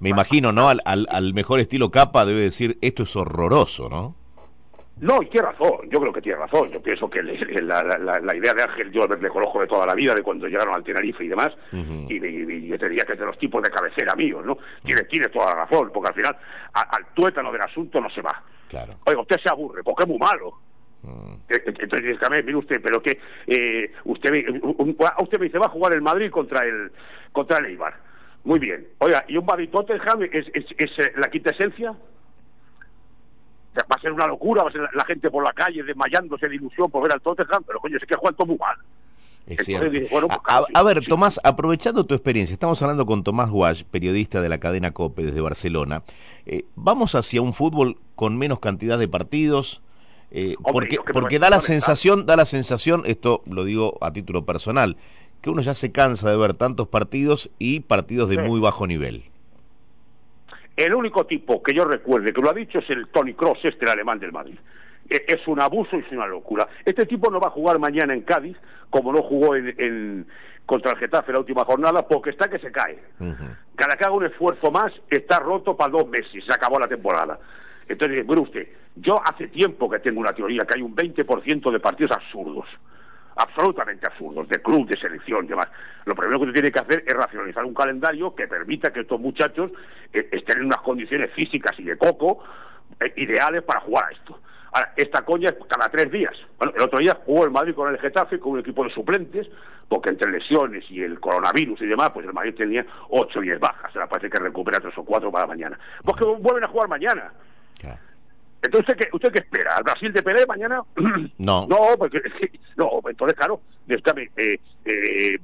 Me 0.00 0.08
imagino, 0.08 0.52
¿no? 0.52 0.68
Al, 0.68 0.80
al, 0.84 1.34
mejor 1.34 1.60
estilo 1.60 1.90
capa 1.90 2.24
debe 2.24 2.40
decir, 2.40 2.78
esto 2.80 3.04
es 3.04 3.16
horroroso, 3.16 3.88
¿no? 3.88 4.16
No, 5.00 5.22
y 5.22 5.26
tiene 5.26 5.46
razón, 5.46 5.88
yo 5.90 6.00
creo 6.00 6.12
que 6.12 6.20
tiene 6.20 6.38
razón. 6.38 6.70
Yo 6.72 6.82
pienso 6.82 7.08
que 7.08 7.22
la, 7.22 7.84
la, 7.84 8.18
la, 8.20 8.36
idea 8.36 8.52
de 8.52 8.64
Ángel, 8.64 8.90
yo 8.90 9.06
le 9.06 9.28
conozco 9.28 9.60
de 9.60 9.68
toda 9.68 9.86
la 9.86 9.94
vida, 9.94 10.12
de 10.12 10.22
cuando 10.22 10.48
llegaron 10.48 10.74
al 10.74 10.82
Tenerife 10.82 11.24
y 11.24 11.28
demás, 11.28 11.52
y, 11.72 12.66
yo 12.66 12.78
te 12.78 12.88
diría 12.88 13.04
que 13.04 13.12
es 13.12 13.18
de 13.18 13.26
los 13.26 13.38
tipos 13.38 13.62
de 13.62 13.70
cabecera 13.70 14.16
míos, 14.16 14.44
¿no? 14.44 14.58
Tiene, 14.84 15.02
tiene 15.02 15.28
toda 15.28 15.54
la 15.54 15.66
razón, 15.66 15.90
porque 15.94 16.08
al 16.08 16.14
final 16.14 16.36
al 16.72 17.06
tuétano 17.14 17.52
del 17.52 17.62
asunto 17.62 18.00
no 18.00 18.10
se 18.10 18.22
va. 18.22 18.42
Claro. 18.68 18.94
Oiga, 19.06 19.20
usted 19.20 19.36
se 19.40 19.48
aburre, 19.48 19.84
porque 19.84 20.02
es 20.02 20.08
muy 20.08 20.18
malo. 20.18 20.58
Entonces, 21.48 22.18
mire 22.44 22.56
usted, 22.56 22.80
pero 22.82 23.00
que 23.02 23.18
eh, 23.46 23.92
usted, 24.04 24.32
usted 25.18 25.38
me 25.38 25.46
dice, 25.46 25.58
va 25.58 25.66
a 25.66 25.70
jugar 25.70 25.94
el 25.94 26.02
Madrid 26.02 26.30
contra 26.30 26.64
el 26.64 26.90
contra 27.32 27.58
el 27.58 27.66
Eibar. 27.66 27.94
Muy 28.44 28.58
bien. 28.58 28.88
Oiga, 28.98 29.24
¿y 29.28 29.36
un 29.36 29.44
Madrid 29.44 29.68
Tottenham 29.70 30.22
es, 30.22 30.46
es, 30.54 30.64
es 30.76 30.90
eh, 30.98 31.12
la 31.16 31.28
quinta 31.30 31.50
esencia? 31.50 31.94
Va 33.78 33.96
a 33.96 34.00
ser 34.00 34.12
una 34.12 34.26
locura, 34.26 34.62
va 34.62 34.70
a 34.70 34.72
ser 34.72 34.88
la, 34.92 35.04
gente 35.04 35.30
por 35.30 35.44
la 35.44 35.52
calle 35.52 35.82
desmayándose 35.82 36.48
de 36.48 36.56
ilusión 36.56 36.90
por 36.90 37.02
ver 37.02 37.12
al 37.12 37.20
Tottenham, 37.20 37.62
pero 37.64 37.78
coño, 37.78 37.96
es 37.96 38.04
que 38.04 38.16
juega 38.16 38.36
todo 38.36 38.46
muy 38.48 38.58
mal. 38.58 38.76
Es 39.46 39.64
cierto. 39.64 39.90
Pues 40.10 40.30
a, 40.74 40.82
ver, 40.82 41.00
Tomás, 41.06 41.40
aprovechando 41.42 42.04
tu 42.04 42.14
experiencia, 42.14 42.52
estamos 42.52 42.82
hablando 42.82 43.06
con 43.06 43.22
Tomás 43.22 43.50
Guach, 43.50 43.84
periodista 43.84 44.40
de 44.40 44.48
la 44.48 44.58
cadena 44.58 44.90
COPE 44.90 45.26
desde 45.26 45.40
Barcelona. 45.40 46.02
Eh, 46.44 46.64
¿Vamos 46.74 47.14
hacia 47.14 47.40
un 47.40 47.54
fútbol 47.54 47.98
con 48.14 48.36
menos 48.36 48.58
cantidad 48.58 48.98
de 48.98 49.08
partidos? 49.08 49.80
Eh, 50.30 50.56
porque 50.62 50.98
porque 51.12 51.38
da 51.38 51.48
la 51.48 51.60
sensación, 51.60 52.26
da 52.26 52.36
la 52.36 52.44
sensación, 52.44 53.02
esto 53.06 53.42
lo 53.46 53.64
digo 53.64 53.96
a 54.02 54.12
título 54.12 54.44
personal, 54.44 54.96
que 55.40 55.50
uno 55.50 55.62
ya 55.62 55.74
se 55.74 55.90
cansa 55.92 56.30
de 56.30 56.36
ver 56.36 56.54
tantos 56.54 56.88
partidos 56.88 57.50
y 57.58 57.80
partidos 57.80 58.28
de 58.28 58.38
muy 58.42 58.60
bajo 58.60 58.86
nivel. 58.86 59.24
El 60.76 60.94
único 60.94 61.26
tipo 61.26 61.62
que 61.62 61.74
yo 61.74 61.84
recuerde 61.84 62.32
que 62.32 62.40
lo 62.40 62.50
ha 62.50 62.54
dicho 62.54 62.78
es 62.78 62.90
el 62.90 63.08
Tony 63.08 63.34
Cross, 63.34 63.58
este 63.64 63.84
el 63.84 63.90
alemán 63.90 64.20
del 64.20 64.32
Madrid. 64.32 64.58
E, 65.08 65.24
es 65.26 65.46
un 65.48 65.60
abuso 65.60 65.96
y 65.96 66.00
es 66.00 66.12
una 66.12 66.26
locura. 66.26 66.68
Este 66.84 67.06
tipo 67.06 67.30
no 67.30 67.40
va 67.40 67.48
a 67.48 67.52
jugar 67.52 67.78
mañana 67.78 68.12
en 68.12 68.20
Cádiz, 68.22 68.56
como 68.90 69.12
no 69.12 69.22
jugó 69.22 69.56
en, 69.56 70.26
contra 70.66 70.92
el 70.92 70.98
Getafe 70.98 71.32
la 71.32 71.40
última 71.40 71.64
jornada, 71.64 72.06
porque 72.06 72.30
está 72.30 72.48
que 72.48 72.58
se 72.58 72.70
cae. 72.70 72.98
Cada 73.74 73.96
que 73.96 74.04
haga 74.04 74.12
un 74.12 74.26
esfuerzo 74.26 74.70
más, 74.70 74.92
está 75.10 75.40
roto 75.40 75.76
para 75.76 75.90
dos 75.90 76.08
meses, 76.08 76.44
se 76.46 76.54
acabó 76.54 76.78
la 76.78 76.86
temporada. 76.86 77.38
Entonces, 77.88 78.24
usted, 78.28 78.68
yo 79.00 79.20
hace 79.24 79.48
tiempo 79.48 79.88
que 79.88 79.98
tengo 80.00 80.20
una 80.20 80.32
teoría 80.32 80.64
que 80.64 80.74
hay 80.76 80.82
un 80.82 80.94
20% 80.94 81.70
de 81.70 81.80
partidos 81.80 82.12
absurdos, 82.12 82.66
absolutamente 83.36 84.06
absurdos, 84.06 84.48
de 84.48 84.60
club, 84.60 84.88
de 84.88 84.98
selección 84.98 85.46
demás. 85.46 85.68
Lo 86.04 86.14
primero 86.14 86.38
que 86.38 86.46
usted 86.46 86.54
tiene 86.54 86.72
que 86.72 86.80
hacer 86.80 87.04
es 87.06 87.14
racionalizar 87.14 87.64
un 87.64 87.74
calendario 87.74 88.34
que 88.34 88.48
permita 88.48 88.92
que 88.92 89.00
estos 89.00 89.20
muchachos 89.20 89.70
eh, 90.12 90.28
estén 90.32 90.58
en 90.58 90.66
unas 90.66 90.80
condiciones 90.80 91.32
físicas 91.32 91.78
y 91.78 91.84
de 91.84 91.96
coco 91.96 92.42
eh, 93.00 93.12
ideales 93.16 93.62
para 93.62 93.80
jugar 93.80 94.06
a 94.06 94.10
esto. 94.10 94.40
Ahora, 94.72 94.92
esta 94.96 95.24
coña 95.24 95.50
es 95.50 95.56
cada 95.66 95.88
tres 95.88 96.10
días. 96.10 96.34
Bueno, 96.58 96.74
el 96.76 96.82
otro 96.82 96.98
día 96.98 97.16
jugó 97.24 97.44
el 97.44 97.50
Madrid 97.50 97.74
con 97.74 97.88
el 97.88 97.98
Getafe, 97.98 98.38
con 98.38 98.52
un 98.52 98.58
equipo 98.60 98.84
de 98.84 98.90
suplentes, 98.90 99.46
porque 99.88 100.10
entre 100.10 100.30
lesiones 100.30 100.84
y 100.90 101.02
el 101.02 101.18
coronavirus 101.20 101.80
y 101.80 101.86
demás, 101.86 102.10
pues 102.12 102.26
el 102.26 102.32
Madrid 102.32 102.54
tenía 102.54 102.84
ocho 103.08 103.38
o 103.38 103.42
diez 103.42 103.58
bajas. 103.58 103.94
Ahora 103.94 104.08
parece 104.08 104.28
que 104.28 104.38
recupera 104.38 104.80
tres 104.80 104.96
o 104.98 105.04
cuatro 105.04 105.32
para 105.32 105.46
mañana. 105.46 105.78
Pues 106.04 106.16
que 106.16 106.24
vuelven 106.24 106.64
a 106.64 106.68
jugar 106.68 106.88
mañana. 106.88 107.32
Entonces, 108.62 108.88
¿usted 108.88 108.96
qué, 108.96 109.16
¿usted 109.16 109.32
qué 109.32 109.38
espera? 109.38 109.76
¿Al 109.76 109.84
Brasil 109.84 110.12
de 110.12 110.22
Pelé 110.22 110.46
mañana? 110.46 110.82
No. 111.38 111.66
No, 111.66 111.96
porque, 111.98 112.20
no, 112.76 113.00
entonces, 113.08 113.36
claro, 113.36 113.60
eh, 113.88 114.58
eh, 114.84 115.38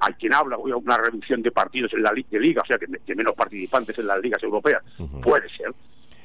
hay 0.00 0.12
quien 0.14 0.34
habla 0.34 0.56
de 0.56 0.74
una 0.74 0.96
reducción 0.96 1.42
de 1.42 1.50
partidos 1.50 1.92
en 1.92 2.02
la 2.02 2.12
de 2.12 2.40
liga, 2.40 2.62
o 2.62 2.66
sea, 2.66 2.78
que, 2.78 3.14
menos 3.14 3.34
participantes 3.34 3.98
en 3.98 4.06
las 4.06 4.20
ligas 4.20 4.42
europeas. 4.42 4.82
Puede 5.22 5.48
ser. 5.50 5.72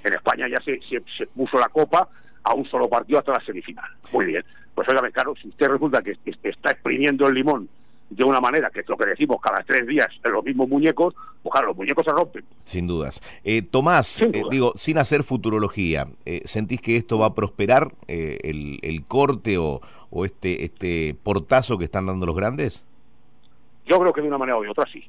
En 0.04 0.14
España 0.14 0.48
ya 0.48 0.62
se, 0.64 0.80
se, 1.18 1.28
puso 1.28 1.60
la 1.60 1.70
copa 1.70 2.08
a 2.44 2.54
un 2.54 2.66
solo 2.70 2.88
partido 2.88 3.20
hasta 3.20 3.34
la 3.34 3.46
semifinal. 3.46 3.90
Muy 4.12 4.26
bien. 4.26 4.44
Pues 4.74 4.88
óigame, 4.90 5.12
claro, 5.12 5.34
si 5.42 5.48
usted 5.50 5.68
resulta 5.68 6.02
que 6.02 6.18
está 6.44 6.72
exprimiendo 6.72 7.28
el 7.28 7.36
limón 7.36 7.70
de 8.16 8.24
una 8.24 8.40
manera 8.40 8.70
que 8.70 8.80
es 8.80 8.90
lo 8.90 8.96
que 8.96 9.08
decimos 9.08 9.38
cada 9.42 9.62
tres 9.64 9.86
días 9.86 10.08
en 10.24 10.32
los 10.32 10.44
mismos 10.44 10.70
muñecos, 10.70 11.14
pues 11.44 11.52
claro, 11.52 11.68
los 11.68 11.78
muñecos 11.78 12.06
se 12.06 12.12
rompen. 12.12 12.46
Sin 12.64 12.88
dudas. 12.88 13.22
Eh, 13.44 13.62
Tomás, 13.62 14.22
eh, 14.22 14.44
digo, 14.50 14.72
sin 14.76 14.98
hacer 14.98 15.24
futurología, 15.24 16.08
eh, 16.26 16.42
¿sentís 16.46 16.82
que 16.82 16.96
esto 16.96 17.20
va 17.20 17.28
a 17.28 17.34
prosperar 17.34 17.92
el, 18.08 18.80
el, 18.82 19.06
corte 19.06 19.58
o, 19.58 19.82
o, 20.10 20.26
este, 20.26 20.64
este 20.64 21.16
portazo 21.24 21.78
que 21.78 21.84
están 21.84 22.06
dando 22.06 22.26
los 22.26 22.36
grandes? 22.36 22.86
Yo 23.86 24.00
creo 24.00 24.14
que 24.14 24.22
de 24.22 24.30
una 24.30 24.38
manera 24.38 24.58
o 24.58 24.62
de 24.62 24.70
otra 24.70 24.86
sí. 24.92 25.04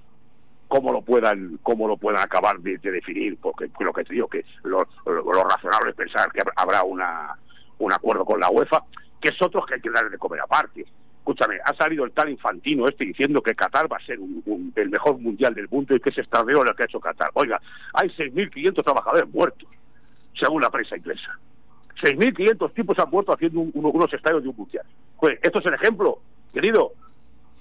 Cómo 0.67 0.93
lo 0.93 1.01
puedan, 1.01 1.61
cómo 1.63 1.87
lo 1.87 1.97
puedan 1.97 2.21
acabar 2.21 2.59
de, 2.59 2.77
definir, 2.79 3.39
porque 3.41 3.71
lo 3.79 3.93
que 3.93 4.03
te 4.03 4.15
digo 4.15 4.27
que 4.27 4.45
lo, 4.65 4.85
lo, 5.07 5.45
razonable 5.45 5.91
es 5.91 5.97
pensar 5.97 6.33
que 6.33 6.41
habrá 6.57 6.83
una, 6.83 7.39
un 7.79 7.93
acuerdo 7.93 8.25
con 8.25 8.41
la 8.41 8.51
UEFA, 8.51 8.83
que 9.21 9.29
es 9.29 9.41
otro 9.41 9.65
que 9.65 9.75
hay 9.75 9.81
que 9.81 9.91
darle 9.91 10.11
de 10.11 10.19
comer 10.19 10.41
aparte 10.41 10.85
escúchame, 11.27 11.59
ha 11.65 11.75
salido 11.75 12.05
el 12.05 12.13
tal 12.13 12.31
infantino 12.31 12.87
este 12.87 13.05
diciendo 13.05 13.43
que 13.43 13.57
Qatar 13.57 13.93
va 13.93 13.97
a 13.97 14.07
ser 14.07 14.17
el 14.77 14.91
mejor 14.91 15.19
mundial 15.19 15.55
del 15.55 15.69
mundo 15.69 15.97
y 15.97 15.99
que 15.99 16.11
es 16.11 16.19
extraordinario 16.19 16.65
lo 16.65 16.75
que 16.75 16.85
ha 16.85 16.87
hecho 16.87 17.01
Qatar. 17.01 17.31
Oiga, 17.35 17.61
hay 17.95 18.09
6.500 18.11 18.85
trabajadores 18.85 19.29
muertos, 19.35 19.69
según 20.39 20.63
la 20.63 20.71
prensa 20.71 20.97
inglesa. 20.97 21.37
6.500 22.01 22.73
tipos 22.75 22.97
han 23.01 23.11
muerto 23.11 23.33
haciendo 23.33 23.61
unos 23.61 24.13
estadios 24.13 24.45
de 24.45 24.51
un 24.51 24.57
mundial. 24.57 24.87
Pues 25.19 25.39
esto 25.43 25.59
es 25.59 25.67
el 25.67 25.75
ejemplo, 25.75 26.21
querido. 26.53 26.93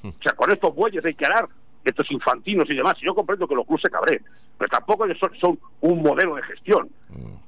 O 0.03 0.13
sea, 0.21 0.33
con 0.33 0.51
estos 0.51 0.75
bueyes 0.75 1.03
hay 1.03 1.15
que 1.15 1.25
hará 1.25 1.47
estos 1.83 2.11
infantinos 2.11 2.69
y 2.69 2.75
demás. 2.75 2.93
Yo 3.01 3.15
comprendo 3.15 3.47
que 3.47 3.55
los 3.55 3.65
clubes 3.65 3.81
se 3.81 3.89
cabren, 3.89 4.21
pero 4.59 4.69
tampoco 4.69 5.05
son, 5.41 5.57
un 5.81 6.03
modelo 6.03 6.35
de 6.35 6.43
gestión. 6.43 6.87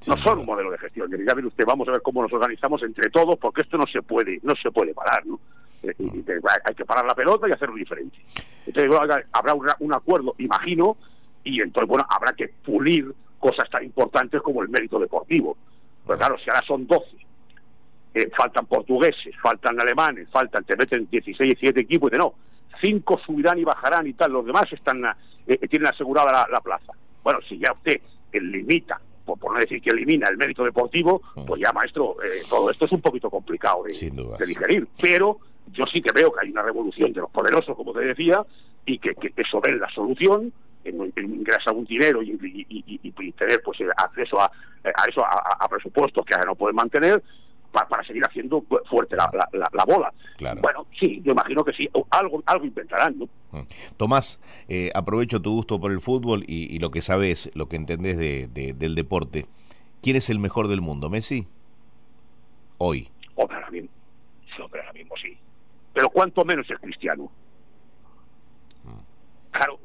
No 0.08 0.16
son 0.24 0.40
un 0.40 0.46
modelo 0.46 0.72
de 0.72 0.78
gestión. 0.78 1.08
Ya 1.10 1.34
ver 1.34 1.46
usted, 1.46 1.64
vamos 1.64 1.86
a 1.86 1.92
ver 1.92 2.02
cómo 2.02 2.22
nos 2.22 2.32
organizamos 2.32 2.82
entre 2.82 3.08
todos, 3.10 3.38
porque 3.38 3.60
esto 3.60 3.78
no 3.78 3.86
se 3.86 4.02
puede, 4.02 4.40
no 4.42 4.54
se 4.60 4.72
puede 4.72 4.92
parar, 4.94 5.24
¿no? 5.24 5.38
Eh, 5.82 5.94
hay 6.64 6.74
que 6.74 6.84
parar 6.84 7.04
la 7.04 7.14
pelota 7.14 7.48
y 7.48 7.52
hacerlo 7.52 7.76
diferente. 7.76 8.18
Entonces, 8.66 9.24
habrá 9.32 9.54
un, 9.54 9.94
acuerdo, 9.94 10.34
imagino, 10.38 10.96
y 11.44 11.60
entonces, 11.60 11.88
bueno, 11.88 12.04
habrá 12.08 12.32
que 12.32 12.48
pulir 12.48 13.12
cosas 13.38 13.68
tan 13.70 13.84
importantes 13.84 14.42
como 14.42 14.62
el 14.62 14.68
mérito 14.68 14.98
deportivo. 14.98 15.56
Pero 16.06 16.18
claro, 16.18 16.36
si 16.38 16.50
ahora 16.50 16.62
son 16.66 16.86
12 16.86 17.04
eh, 18.14 18.30
faltan 18.36 18.66
portugueses, 18.66 19.34
faltan 19.40 19.80
alemanes, 19.80 20.28
faltan, 20.30 20.64
te 20.64 20.76
meten 20.76 21.08
16, 21.10 21.38
17 21.38 21.80
equipos 21.80 22.10
y 22.10 22.12
de 22.12 22.18
no, 22.18 22.34
cinco 22.82 23.20
subirán 23.24 23.58
y 23.58 23.64
bajarán 23.64 24.06
y 24.06 24.14
tal, 24.14 24.32
los 24.32 24.44
demás 24.44 24.64
están 24.72 25.04
eh, 25.46 25.68
tienen 25.68 25.88
asegurada 25.88 26.46
la, 26.50 26.60
plaza. 26.60 26.92
Bueno, 27.22 27.40
si 27.48 27.58
ya 27.58 27.72
usted 27.72 28.00
limita 28.32 29.00
por, 29.24 29.52
no 29.52 29.58
decir 29.58 29.82
que 29.82 29.90
elimina 29.90 30.28
el 30.28 30.38
mérito 30.38 30.64
deportivo, 30.64 31.20
mm. 31.36 31.44
pues 31.44 31.60
ya, 31.60 31.72
maestro, 31.72 32.16
eh, 32.22 32.42
todo 32.48 32.70
esto 32.70 32.86
es 32.86 32.92
un 32.92 33.00
poquito 33.00 33.28
complicado 33.28 33.84
de, 33.84 34.46
digerir. 34.46 34.88
Pero 35.00 35.38
yo 35.72 35.84
sí 35.92 36.00
que 36.00 36.12
veo 36.12 36.32
que 36.32 36.40
hay 36.44 36.50
una 36.50 36.62
revolución 36.62 37.12
de 37.12 37.20
los 37.20 37.30
poderosos, 37.30 37.76
como 37.76 37.92
te 37.92 38.00
decía, 38.00 38.44
y 38.86 38.98
que, 38.98 39.14
que 39.14 39.32
eso 39.36 39.60
es 39.64 39.78
la 39.78 39.90
solución, 39.90 40.52
ingresar 40.90 41.74
un 41.74 41.84
dinero 41.84 42.22
y, 42.22 42.36
tener 43.32 43.62
pues 43.62 43.78
acceso 43.96 44.40
a, 44.40 44.50
eso 45.08 45.24
a, 45.24 45.68
presupuestos 45.68 46.24
que 46.24 46.34
ahora 46.34 46.46
no 46.46 46.54
pueden 46.54 46.76
mantener 46.76 47.22
para, 47.72 48.02
seguir 48.04 48.24
haciendo 48.24 48.64
fuerte 48.88 49.16
la, 49.16 49.84
bola. 49.86 50.12
Bueno, 50.60 50.86
sí, 50.98 51.20
yo 51.24 51.32
imagino 51.32 51.64
que 51.64 51.72
sí, 51.72 51.88
algo, 52.10 52.42
algo 52.46 52.64
inventarán, 52.64 53.18
¿no? 53.18 53.28
Mm. 53.52 53.66
Tomás, 53.96 54.40
eh, 54.68 54.90
aprovecho 54.94 55.40
tu 55.40 55.52
gusto 55.52 55.80
por 55.80 55.92
el 55.92 56.00
fútbol 56.00 56.44
y, 56.46 56.78
lo 56.78 56.90
que 56.90 57.02
sabes, 57.02 57.50
lo 57.54 57.68
que 57.68 57.76
entendés 57.76 58.16
de, 58.16 58.74
del 58.74 58.94
deporte. 58.94 59.46
¿Quién 60.02 60.16
es 60.16 60.30
el 60.30 60.38
mejor 60.38 60.68
del 60.68 60.80
mundo? 60.80 61.10
¿Messi? 61.10 61.46
Hoy. 62.78 63.10
Hombre, 63.34 63.56
ahora 63.56 63.70
mismo. 63.70 63.88
Sí, 64.56 64.62
ahora 64.62 64.92
mismo 64.92 65.14
sí. 65.20 65.36
Pero 65.98 66.10
¿cuánto 66.10 66.44
menos 66.44 66.64
es 66.70 66.78
Cristiano? 66.78 67.28
Claro, 69.50 69.80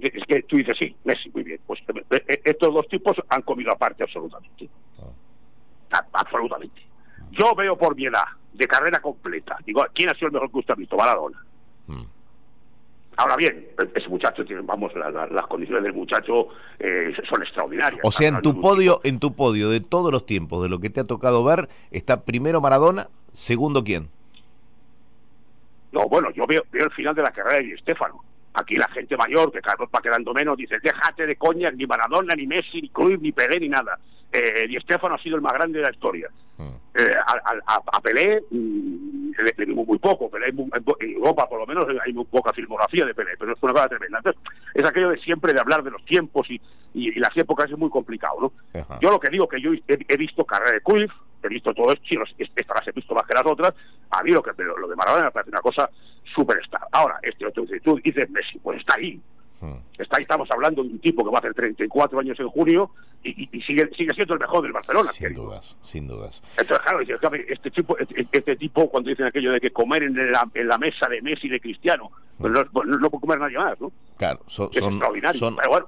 es 0.00 0.24
que 0.26 0.42
tú 0.42 0.56
dices 0.56 0.74
sí, 0.76 0.96
Messi, 1.04 1.30
muy 1.30 1.44
bien. 1.44 1.60
Pues 1.64 1.78
eh, 2.10 2.24
eh, 2.26 2.40
estos 2.44 2.74
dos 2.74 2.88
tipos 2.88 3.16
han 3.28 3.42
comido 3.42 3.70
aparte 3.70 4.02
absolutamente. 4.02 4.68
Ah. 4.98 6.04
Absolutamente. 6.12 6.82
Yo 7.30 7.54
veo 7.54 7.78
por 7.78 7.94
mi 7.94 8.06
edad, 8.06 8.24
de 8.52 8.66
carrera 8.66 8.98
completa, 9.00 9.56
digo, 9.64 9.86
¿quién 9.94 10.08
ha 10.08 10.14
sido 10.14 10.26
el 10.26 10.32
mejor 10.32 10.50
que 10.50 10.58
usted 10.58 10.74
ha 10.74 10.76
visto? 10.76 10.96
Maradona. 10.96 11.40
Mm. 11.86 12.02
Ahora 13.18 13.36
bien, 13.36 13.68
ese 13.94 14.08
muchacho 14.08 14.44
tiene, 14.44 14.62
vamos, 14.62 14.90
las 14.96 15.46
condiciones 15.46 15.84
del 15.84 15.92
muchacho 15.92 16.48
eh, 16.80 17.12
son 17.30 17.42
extraordinarias. 17.44 18.00
O 18.02 18.10
sea, 18.10 18.26
en 18.26 18.42
tu 18.42 18.60
podio, 18.60 19.00
en 19.04 19.20
tu 19.20 19.36
podio 19.36 19.70
de 19.70 19.78
todos 19.78 20.10
los 20.10 20.26
tiempos, 20.26 20.64
de 20.64 20.68
lo 20.68 20.80
que 20.80 20.90
te 20.90 20.98
ha 20.98 21.04
tocado 21.04 21.44
ver, 21.44 21.68
está 21.92 22.24
primero 22.24 22.60
Maradona, 22.60 23.08
segundo 23.32 23.84
quién. 23.84 24.10
No, 25.92 26.08
bueno, 26.08 26.30
yo 26.30 26.46
veo, 26.46 26.62
veo 26.70 26.84
el 26.84 26.92
final 26.92 27.14
de 27.14 27.22
la 27.22 27.30
carrera 27.30 27.58
de 27.58 27.74
Estefano. 27.74 28.22
Aquí 28.54 28.76
la 28.76 28.88
gente 28.88 29.16
mayor, 29.16 29.52
que 29.52 29.60
cada 29.60 29.76
vez 29.76 29.88
va 29.94 30.00
quedando 30.00 30.34
menos, 30.34 30.56
dice, 30.56 30.78
déjate 30.82 31.26
de 31.26 31.36
coña, 31.36 31.70
ni 31.70 31.86
Maradona, 31.86 32.34
ni 32.34 32.46
Messi, 32.46 32.82
ni 32.82 32.88
Cruyff, 32.88 33.20
ni 33.20 33.32
Pelé, 33.32 33.60
ni 33.60 33.68
nada. 33.68 33.98
Eh, 34.30 34.66
Di 34.68 34.76
Stefano 34.80 35.14
ha 35.14 35.22
sido 35.22 35.36
el 35.36 35.42
más 35.42 35.54
grande 35.54 35.78
de 35.78 35.84
la 35.84 35.90
historia. 35.90 36.28
Mm. 36.58 36.68
Eh, 36.94 37.12
a, 37.26 37.80
a, 37.96 38.00
Pelé 38.00 38.42
mm, 38.50 39.30
le, 39.38 39.64
vimos 39.64 39.86
muy 39.86 39.98
poco. 39.98 40.28
Pelé, 40.28 40.48
en 40.48 41.14
Europa, 41.14 41.48
por 41.48 41.60
lo 41.60 41.66
menos, 41.66 41.86
hay 42.04 42.12
muy 42.12 42.24
poca 42.24 42.52
filmografía 42.52 43.06
de 43.06 43.14
Pelé, 43.14 43.36
pero 43.38 43.52
es 43.52 43.62
una 43.62 43.72
cosa 43.72 43.88
tremenda. 43.88 44.18
Entonces, 44.18 44.42
es 44.74 44.84
aquello 44.84 45.10
de 45.10 45.18
siempre 45.18 45.52
de 45.52 45.60
hablar 45.60 45.82
de 45.82 45.90
los 45.90 46.04
tiempos 46.04 46.50
y, 46.50 46.60
y, 46.94 47.18
las 47.18 47.34
épocas 47.36 47.70
es 47.70 47.78
muy 47.78 47.90
complicado, 47.90 48.36
¿no? 48.40 48.52
Yo 49.00 49.10
lo 49.10 49.20
que 49.20 49.30
digo 49.30 49.48
que 49.48 49.60
yo 49.60 49.70
he, 49.86 50.16
visto 50.16 50.44
carrera 50.44 50.72
de 50.72 50.80
Cruyff, 50.80 51.12
he 51.42 51.48
visto 51.48 51.72
todo 51.72 51.92
esto, 51.92 52.04
estas 52.38 52.76
las 52.76 52.88
he 52.88 52.92
visto 52.92 53.14
más 53.14 53.26
que 53.26 53.34
las 53.34 53.46
otras. 53.46 53.74
A 54.10 54.22
mí 54.22 54.30
lo, 54.30 54.42
que, 54.42 54.50
lo 54.62 54.88
de 54.88 54.96
Maradona 54.96 55.26
me 55.26 55.30
parece 55.30 55.50
una 55.50 55.60
cosa 55.60 55.90
superstar. 56.34 56.82
Ahora, 56.92 57.18
este 57.22 57.46
otro, 57.46 57.64
dices 57.64 58.30
Messi, 58.30 58.58
pues 58.58 58.78
está 58.80 58.94
ahí 58.96 59.20
Hmm. 59.60 59.78
Está, 59.98 60.20
estamos 60.20 60.48
hablando 60.52 60.84
de 60.84 60.90
un 60.90 60.98
tipo 61.00 61.24
que 61.24 61.30
va 61.30 61.38
a 61.38 61.40
hacer 61.40 61.54
34 61.54 62.20
años 62.20 62.38
en 62.38 62.48
junio 62.48 62.90
y, 63.22 63.60
sigue, 63.62 63.88
sigue 63.96 64.14
siendo 64.14 64.34
el 64.34 64.40
mejor 64.40 64.62
del 64.62 64.72
Barcelona. 64.72 65.10
Sin 65.10 65.34
dudas, 65.34 65.76
sin 65.80 66.06
dudas. 66.06 66.42
Entonces, 66.56 66.84
claro, 66.84 67.00
este 67.48 67.70
tipo, 67.70 67.98
este, 67.98 68.26
este, 68.30 68.56
tipo, 68.56 68.88
cuando 68.88 69.10
dicen 69.10 69.26
aquello 69.26 69.52
de 69.52 69.60
que 69.60 69.70
comer 69.70 70.04
en 70.04 70.32
la, 70.32 70.48
en 70.54 70.68
la 70.68 70.78
mesa 70.78 71.08
de 71.08 71.20
Messi 71.22 71.48
y 71.48 71.50
de 71.50 71.60
Cristiano, 71.60 72.10
pues 72.38 72.52
no, 72.52 72.64
pues 72.66 72.86
no, 72.86 73.10
puede 73.10 73.20
comer 73.20 73.40
nadie 73.40 73.58
más, 73.58 73.80
¿no? 73.80 73.90
Claro, 74.16 74.40
son, 74.48 74.72
son, 74.72 75.00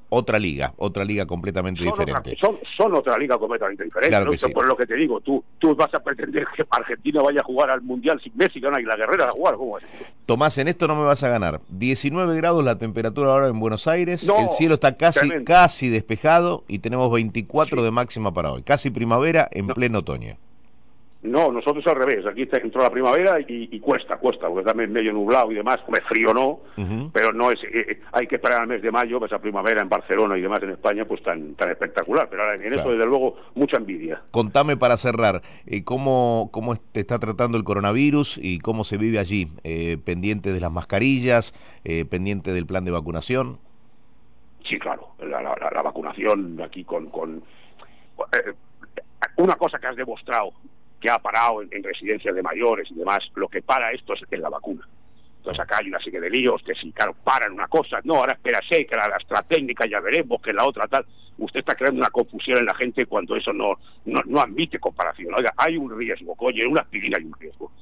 otra 0.09 0.39
liga, 0.39 0.73
otra 0.77 1.05
liga 1.05 1.27
completamente 1.27 1.83
diferente. 1.83 2.37
son, 2.41 2.59
son 2.77 2.95
otra 2.95 3.19
liga 3.19 3.37
completamente 3.39 3.85
diferente. 3.85 4.49
Por 4.53 4.67
lo 4.67 4.77
que 4.77 4.87
te 4.87 4.95
digo, 4.95 5.21
tú, 5.21 5.43
tú 5.59 5.75
vas 5.75 5.93
a 5.95 6.01
pretender 6.01 6.47
que 6.55 6.65
Argentina 6.71 7.23
vaya 7.23 7.41
a 7.41 7.45
jugar 7.45 7.71
al 7.71 7.83
Mundial 7.83 8.21
sin 8.23 8.37
Messi, 8.37 8.59
y 8.59 8.63
la 8.63 8.97
guerrera 8.97 9.29
a 9.29 9.33
jugar. 9.33 9.55
¿cómo 9.57 9.79
es? 9.79 9.85
Tomás, 10.27 10.59
en 10.59 10.69
esto 10.69 10.87
no 10.87 10.95
me 10.95 11.05
vas 11.05 11.25
a 11.25 11.29
ganar. 11.29 11.61
19 11.71 12.37
grados 12.37 12.65
la 12.65 12.79
temperatura 12.79 13.33
ahora 13.33 13.49
en 13.49 13.59
Buenos 13.59 13.89
Aires, 13.89 14.23
el 14.29 14.49
cielo 14.51 14.75
está 14.75 14.97
casi, 14.97 15.29
casi 15.45 15.89
despejado 15.89 16.65
y 16.69 16.79
tenemos 16.79 17.11
24 17.21 17.83
de 17.83 17.91
máxima 17.91 18.33
para 18.33 18.53
hoy. 18.53 18.63
Casi 18.63 18.91
primavera 18.91 19.49
en 19.53 19.67
pleno 19.69 19.99
otoño. 19.99 20.37
No, 21.23 21.53
nosotros 21.53 21.87
al 21.87 21.97
revés. 21.97 22.25
Aquí 22.27 22.49
entró 22.51 22.83
la 22.83 22.91
primavera 22.91 23.39
y, 23.47 23.79
cuesta, 23.81 24.17
cuesta, 24.17 24.49
porque 24.49 24.65
también 24.65 24.91
medio 24.91 25.13
nublado 25.13 25.53
y 25.53 25.55
demás. 25.55 25.79
Como 25.85 25.99
frío 26.09 26.33
no, 26.33 26.61
pero 27.13 27.33
no 27.35 27.51
es. 27.51 27.63
Eh, 27.63 27.87
eh, 27.91 28.01
hay 28.13 28.27
que 28.27 28.37
esperar 28.37 28.63
al 28.63 28.69
mes 28.69 28.81
de 28.81 28.91
mayo, 28.91 29.23
esa 29.27 29.39
primavera 29.39 29.83
en 29.83 29.89
Barcelona 29.91 30.39
y 30.39 30.41
demás 30.41 30.63
en 30.63 30.71
España, 30.71 31.05
pues 31.05 31.23
tan, 31.23 31.55
tan 31.57 31.71
espectacular. 31.71 32.29
Pero 32.31 32.43
ahora 32.43 32.55
en 32.55 32.73
eso, 32.73 32.91
desde 32.91 33.05
luego, 33.05 33.37
mucha 33.55 33.77
envidia. 33.77 34.23
Contame 34.31 34.79
para 34.79 34.97
cerrar, 34.97 35.43
eh, 35.67 35.85
¿cómo, 35.85 36.49
¿cómo 36.53 36.77
te 36.77 37.01
está 37.01 37.19
tratando 37.19 37.59
el 37.59 37.65
coronavirus 37.65 38.39
y 38.43 38.59
cómo 38.61 38.85
se 38.85 38.97
vive 38.97 39.19
allí? 39.19 39.53
¿Pendiente 40.05 40.55
de 40.55 40.61
las 40.61 40.73
mascarillas? 40.73 41.53
¿Pendiente 42.09 42.53
del 42.55 42.65
plan 42.65 42.87
de 42.87 42.93
vacunación? 42.93 43.59
Sí, 44.71 44.79
claro. 44.79 45.09
La, 45.19 45.83
vacunación 45.83 46.61
aquí 46.63 46.85
con. 46.85 47.11
con 47.11 47.43
una 49.37 49.57
cosa 49.57 49.79
que 49.79 49.89
has 49.89 49.97
demostrado 49.97 50.53
que 51.01 51.11
ha 51.11 51.19
parado 51.19 51.63
en, 51.63 51.83
residencias 51.83 52.35
de 52.35 52.43
mayores 52.43 52.89
y 52.91 52.95
demás, 52.95 53.21
lo 53.35 53.49
que 53.49 53.63
para 53.63 53.91
esto 53.91 54.13
es, 54.15 54.39
la 54.39 54.51
vacuna. 54.51 54.87
Entonces 55.39 55.61
acá 55.61 55.79
hay 55.81 55.89
una 55.89 55.99
serie 55.99 56.21
de 56.21 56.29
líos 56.29 56.63
que 56.63 56.75
si, 56.75 56.93
claro, 56.93 57.17
paran 57.25 57.53
una 57.53 57.67
cosa, 57.67 57.99
no, 58.05 58.17
ahora 58.17 58.35
espérase, 58.35 58.87
que 58.87 58.95
la, 58.95 59.09
la 59.09 59.17
AstraZeneca 59.17 59.89
ya 59.89 59.99
veremos, 60.01 60.41
que 60.43 60.53
la 60.53 60.67
otra 60.67 60.87
tal. 60.87 61.05
Usted 61.39 61.61
está 61.61 61.75
creando 61.75 62.01
una 62.01 62.11
confusión 62.11 62.59
en 62.59 62.67
la 62.67 62.75
gente 62.75 63.07
cuando 63.07 63.35
eso 63.35 63.51
no, 63.55 63.79
no, 64.05 64.41
admite 64.41 64.79
comparación. 64.79 65.35
Oiga, 65.35 65.55
hay 65.57 65.79
un 65.79 65.99
riesgo, 65.99 66.35
coño, 66.37 66.69
una 66.69 66.83
aspirina 66.83 67.17
hay 67.19 67.25
un 67.25 67.33
riesgo. 67.41 67.73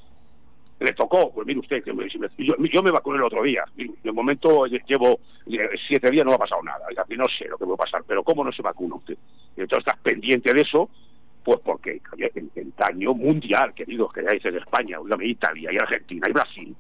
Le 0.81 0.93
tocó, 0.93 1.33
pues 1.33 1.47
mire 1.47 1.59
usted, 1.59 1.83
que 1.83 1.93
yo, 2.39 2.55
yo, 2.57 2.83
me 2.83 2.93
vacuné 2.93 3.19
el 3.19 3.25
otro 3.25 3.43
día. 3.43 3.65
De 3.77 4.13
momento 4.13 4.67
llevo 4.67 5.19
siete 5.89 6.11
días, 6.11 6.25
no 6.25 6.35
ha 6.35 6.39
pasado 6.39 6.63
nada. 6.63 6.87
Y 7.09 7.17
no 7.17 7.25
sé 7.37 7.49
lo 7.49 7.59
que 7.59 7.65
va 7.65 7.75
a 7.75 7.79
pasar, 7.79 8.03
pero 8.07 8.23
¿cómo 8.23 8.45
no 8.45 8.53
se 8.53 8.63
vacuna 8.63 8.95
usted? 8.95 9.19
Entonces 9.57 9.79
estás 9.79 9.99
pendiente 10.03 10.55
de 10.55 10.61
eso 10.61 10.89
pues 11.49 11.61
porque 11.65 12.03
el, 12.19 12.51
el 12.55 12.73
daño 12.77 13.15
mundial, 13.15 13.73
queridos, 13.73 14.13
que 14.13 14.23
ya 14.23 14.33
dices 14.33 14.55
España, 14.55 14.99
Italia 15.23 15.71
y 15.73 15.77
Argentina 15.77 16.29
y 16.29 16.33
Brasil. 16.33 16.77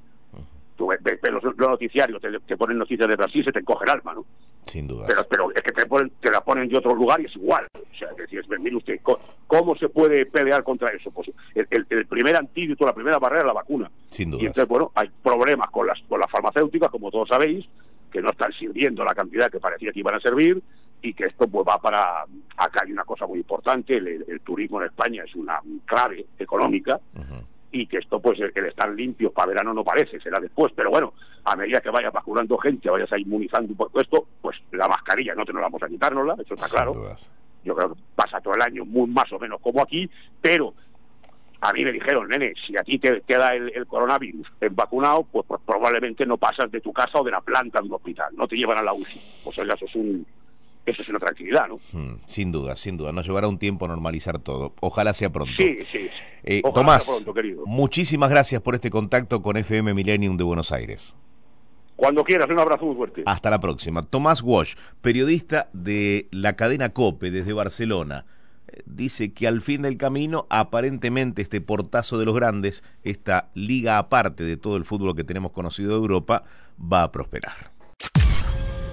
Tú 0.76 0.88
ves, 0.88 1.00
los, 1.32 1.56
noticiarios, 1.56 2.20
te, 2.46 2.56
ponen 2.58 2.76
noticias 2.76 3.08
de 3.08 3.16
Brasil, 3.16 3.42
se 3.42 3.50
te 3.50 3.60
encoge 3.60 3.84
el 3.84 3.92
alma, 3.92 4.12
¿no? 4.12 4.26
Sin 4.66 4.86
duda. 4.86 5.06
Pero, 5.08 5.26
pero 5.26 5.50
es 5.52 5.62
que 5.62 5.72
te, 5.72 5.86
ponen, 5.86 6.12
te 6.20 6.30
la 6.30 6.42
ponen 6.42 6.68
de 6.68 6.76
otro 6.76 6.94
lugar 6.94 7.18
y 7.18 7.24
es 7.24 7.34
igual. 7.36 7.66
O 7.74 7.98
sea, 7.98 8.12
decir, 8.12 8.44
mire 8.60 8.76
usted, 8.76 9.00
¿cómo 9.48 9.74
se 9.76 9.88
puede 9.88 10.26
pelear 10.26 10.62
contra 10.62 10.90
eso? 10.90 11.10
Pues 11.10 11.32
el, 11.54 12.06
primer 12.06 12.36
antídoto, 12.36 12.86
la 12.86 12.92
primera 12.92 13.18
barrera 13.18 13.40
es 13.40 13.46
la 13.46 13.52
vacuna. 13.54 13.90
Sin 14.10 14.30
duda. 14.30 14.42
Y 14.42 14.46
entonces, 14.46 14.68
bueno, 14.68 14.92
hay 14.94 15.10
problemas 15.22 15.68
con 15.70 15.86
las, 15.88 15.98
con 16.08 16.20
las 16.20 16.30
farmacéuticas, 16.30 16.90
como 16.90 17.10
todos 17.10 17.28
sabéis, 17.28 17.66
que 18.12 18.22
no 18.22 18.30
están 18.30 18.52
sirviendo 18.52 19.02
la 19.04 19.14
cantidad 19.14 19.50
que 19.50 19.58
parecía 19.58 19.90
que 19.92 20.00
iban 20.00 20.14
a 20.14 20.20
servir 20.20 20.62
y 21.00 21.14
que 21.14 21.26
esto 21.26 21.46
pues 21.46 21.66
va 21.66 21.78
para 21.78 22.24
acá 22.56 22.82
hay 22.84 22.92
una 22.92 23.04
cosa 23.04 23.26
muy 23.26 23.38
importante 23.38 23.96
el, 23.96 24.40
turismo 24.42 24.80
en 24.80 24.88
España 24.88 25.22
es 25.24 25.34
una 25.36 25.60
clave 25.84 26.26
económica 26.38 26.98
y 27.70 27.86
que 27.86 27.98
esto 27.98 28.18
pues 28.18 28.40
el, 28.40 28.64
estar 28.64 28.90
limpio 28.90 29.30
para 29.30 29.48
verano 29.48 29.72
no 29.72 29.84
parece 29.84 30.18
será 30.18 30.40
después 30.40 30.72
pero 30.74 30.90
bueno 30.90 31.12
a 31.44 31.54
medida 31.54 31.80
que 31.80 31.90
vaya 31.90 32.10
vacunando 32.10 32.58
gente 32.58 32.90
vayas 32.90 33.12
a 33.12 33.18
inmunizando 33.18 33.70
un 33.70 33.76
poco 33.76 34.00
esto 34.00 34.26
pues 34.40 34.56
la 34.72 34.88
mascarilla 34.88 35.34
no 35.34 35.44
te 35.44 35.52
nos 35.52 35.62
vamos 35.62 35.82
a 35.82 35.88
quitárnosla 35.88 36.34
eso 36.40 36.54
está 36.54 36.68
claro 36.68 37.14
yo 37.68 37.76
creo 37.76 37.94
que 37.94 38.00
pasa 38.14 38.40
todo 38.40 38.54
el 38.54 38.62
año 38.62 38.84
muy 38.84 39.08
más 39.08 39.32
o 39.32 39.38
menos 39.38 39.60
como 39.60 39.80
aquí 39.82 40.10
pero 40.40 40.74
a 41.60 41.72
mí 41.72 41.84
me 41.84 41.92
dijeron, 41.92 42.28
nene, 42.28 42.52
si 42.66 42.76
a 42.76 42.82
ti 42.82 42.98
te, 42.98 43.20
da 43.26 43.54
el, 43.54 43.86
coronavirus 43.86 44.46
vacunado, 44.70 45.24
pues, 45.24 45.44
pues, 45.46 45.60
probablemente 45.66 46.24
no 46.24 46.36
pasas 46.36 46.70
de 46.70 46.80
tu 46.80 46.92
casa 46.92 47.18
o 47.18 47.24
de 47.24 47.32
la 47.32 47.40
planta 47.40 47.80
de 47.80 47.88
un 47.88 47.94
hospital, 47.94 48.28
no 48.36 48.46
te 48.46 48.56
llevan 48.56 48.78
a 48.78 48.82
la 48.82 48.92
UCI. 48.92 49.20
Pues 49.42 49.58
eso 49.58 49.84
es 49.84 49.94
un, 49.96 50.24
eso 50.86 51.02
es 51.02 51.08
una 51.08 51.18
tranquilidad, 51.18 51.66
¿no? 51.68 51.80
Hmm, 51.92 52.18
sin 52.26 52.52
duda, 52.52 52.76
sin 52.76 52.96
duda. 52.96 53.12
Nos 53.12 53.26
llevará 53.26 53.48
un 53.48 53.58
tiempo 53.58 53.86
a 53.86 53.88
normalizar 53.88 54.38
todo. 54.38 54.72
Ojalá 54.80 55.12
sea 55.14 55.30
pronto. 55.30 55.52
Sí, 55.58 55.78
sí. 55.90 56.08
Eh, 56.44 56.62
Tomás, 56.74 57.26
muchísimas 57.66 58.30
gracias 58.30 58.62
por 58.62 58.76
este 58.76 58.90
contacto 58.90 59.42
con 59.42 59.56
FM 59.56 59.94
Millennium 59.94 60.36
de 60.36 60.44
Buenos 60.44 60.70
Aires. 60.70 61.16
Cuando 61.98 62.22
quieras, 62.22 62.48
un 62.48 62.60
abrazo 62.60 62.86
muy 62.86 62.94
fuerte. 62.94 63.24
Hasta 63.26 63.50
la 63.50 63.58
próxima. 63.58 64.02
Tomás 64.04 64.40
Walsh, 64.40 64.76
periodista 65.00 65.68
de 65.72 66.28
la 66.30 66.52
cadena 66.52 66.90
COPE 66.90 67.32
desde 67.32 67.52
Barcelona, 67.52 68.24
eh, 68.68 68.82
dice 68.86 69.32
que 69.34 69.48
al 69.48 69.62
fin 69.62 69.82
del 69.82 69.96
camino, 69.96 70.46
aparentemente 70.48 71.42
este 71.42 71.60
portazo 71.60 72.16
de 72.16 72.24
los 72.24 72.36
grandes, 72.36 72.84
esta 73.02 73.48
liga 73.54 73.98
aparte 73.98 74.44
de 74.44 74.56
todo 74.56 74.76
el 74.76 74.84
fútbol 74.84 75.16
que 75.16 75.24
tenemos 75.24 75.50
conocido 75.50 75.90
de 75.90 75.96
Europa, 75.96 76.44
va 76.80 77.02
a 77.02 77.10
prosperar. 77.10 77.72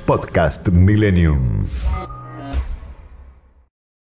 Podcast 0.08 0.68
Millennium. 0.70 1.64